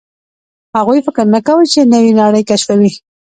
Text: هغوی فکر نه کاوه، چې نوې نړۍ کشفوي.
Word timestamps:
هغوی 0.77 0.99
فکر 1.05 1.25
نه 1.33 1.39
کاوه، 1.45 1.65
چې 1.71 1.89
نوې 1.93 2.11
نړۍ 2.21 2.43
کشفوي. 2.49 2.91